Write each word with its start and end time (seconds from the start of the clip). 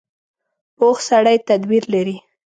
پوخ 0.77 0.97
سړی 1.09 1.35
تدبیر 1.49 1.83
لري 1.93 2.15